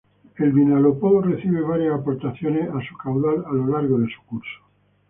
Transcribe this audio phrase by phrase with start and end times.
[0.39, 4.61] El Vinalopó recibe varias aportaciones a su caudal a lo largo de su curso.